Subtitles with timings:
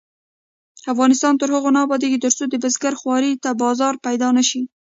[0.93, 4.61] افغانستان تر هغو نه ابادیږي، ترڅو د بزګر خوارۍ ته بازار پیدا نشي.